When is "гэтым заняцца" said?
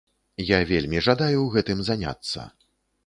1.57-2.51